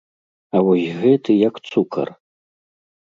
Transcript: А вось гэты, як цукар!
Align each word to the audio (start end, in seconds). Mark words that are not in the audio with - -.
А 0.55 0.61
вось 0.67 0.87
гэты, 1.03 1.31
як 1.49 1.55
цукар! 1.71 2.07